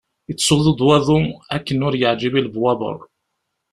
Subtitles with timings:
[0.29, 1.19] Yettsuḍu-d waḍu
[1.55, 2.97] akken ur yeɛǧib i lebwaber.